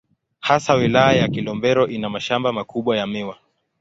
[0.39, 3.37] Hasa Wilaya ya Kilombero ina mashamba makubwa ya miwa.